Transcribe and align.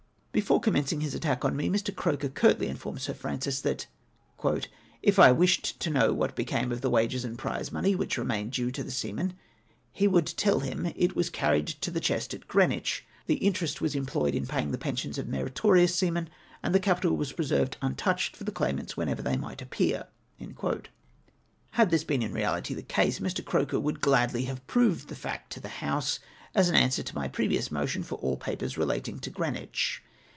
''Before 0.41 0.61
commencmg 0.61 1.01
his 1.01 1.13
attack 1.13 1.43
on 1.43 1.57
me, 1.57 1.67
]\ir. 1.67 1.93
Croker 1.93 2.29
curtly 2.29 2.67
informed 2.67 3.01
Sir 3.01 3.13
Francis 3.13 3.59
that 3.59 3.87
"if 5.03 5.17
he 5.17 5.31
wished 5.33 5.77
to 5.81 5.89
know 5.89 6.13
what 6.13 6.37
became 6.37 6.71
of 6.71 6.79
the 6.79 6.89
wages 6.89 7.25
and 7.25 7.37
prize 7.37 7.69
money 7.69 7.95
which 7.95 8.17
remained 8.17 8.53
due 8.53 8.71
to 8.71 8.81
the 8.81 8.91
seamen, 8.91 9.33
he 9.91 10.07
would 10.07 10.25
tell 10.25 10.61
limi. 10.61 10.93
It 10.95 11.17
was 11.17 11.29
carried 11.29 11.67
to 11.67 11.91
the 11.91 11.99
chest 11.99 12.33
at 12.33 12.47
Greenwich. 12.47 13.03
The 13.27 13.43
interest 13.45 13.79
w^as 13.79 13.93
employed 13.93 14.33
in 14.33 14.45
paying 14.47 14.71
the 14.71 14.77
pensions 14.77 15.17
of 15.17 15.27
meritorious 15.27 15.93
seamen, 15.95 16.29
and 16.63 16.73
the 16.73 16.79
capital 16.79 17.17
was 17.17 17.33
preserved 17.33 17.75
untouched 17.81 18.37
for 18.37 18.45
the 18.45 18.53
claimants 18.53 18.93
wdienever 18.93 19.21
they 19.21 19.35
might 19.35 19.61
appear." 19.61 20.05
Had 21.71 21.89
this 21.89 22.05
been 22.05 22.23
in 22.23 22.31
reahty 22.31 22.73
the 22.73 22.83
case, 22.83 23.19
Mr. 23.19 23.43
Croker 23.43 23.81
would 23.81 23.99
(jlad.ly 23.99 24.43
have 24.45 24.65
proved 24.65 25.09
the 25.09 25.13
fact 25.15 25.51
to 25.51 25.59
the 25.59 25.67
House, 25.83 26.19
as 26.55 26.69
an 26.69 26.75
answer 26.75 27.03
to 27.03 27.15
my 27.15 27.27
previous 27.27 27.69
motion 27.69 28.01
for 28.01 28.15
all 28.19 28.37
papers 28.37 28.77
relating 28.77 29.19
to 29.19 29.29
Green 29.29 29.55
wich. 29.55 30.01